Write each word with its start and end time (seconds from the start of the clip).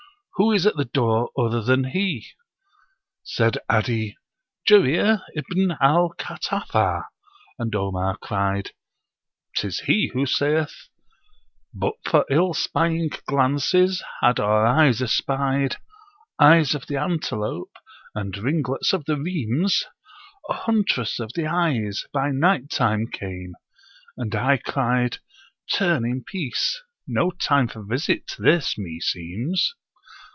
Who 0.35 0.51
is 0.53 0.65
at 0.65 0.75
the 0.75 0.85
door 0.85 1.29
other 1.37 1.61
than 1.61 1.83
he?" 1.83 2.25
Said 3.21 3.59
'Adi, 3.69 4.17
"Jarir 4.67 5.21
Ibn 5.35 5.77
al 5.79 6.15
Khatafah." 6.17 7.03
And 7.59 7.75
Omar 7.75 8.17
cried, 8.17 8.71
"Tis 9.55 9.81
he 9.81 10.09
who 10.13 10.25
saith: 10.25 10.87
'But 11.75 11.93
for 12.09 12.25
ill 12.31 12.55
spying 12.55 13.11
glances, 13.27 14.03
had 14.19 14.39
our 14.39 14.65
eyes 14.65 14.99
espied 14.99 15.75
Eyes 16.39 16.73
of 16.73 16.87
the 16.87 16.97
antelope, 16.97 17.75
and 18.15 18.35
ringlets 18.35 18.93
of 18.93 19.05
the 19.05 19.17
Reems! 19.21 19.83
A 20.49 20.53
Huntress 20.55 21.19
of 21.19 21.31
the 21.33 21.45
eyes, 21.45 22.05
by 22.13 22.31
night 22.31 22.71
time 22.71 23.05
came; 23.05 23.51
and 24.17 24.33
I 24.33 24.57
cried, 24.57 25.19
"Turn 25.71 26.03
in 26.03 26.23
peace! 26.25 26.81
No 27.05 27.29
time 27.29 27.67
for 27.67 27.83
visit 27.83 28.33
this, 28.39 28.75
meseems."' 28.75 29.75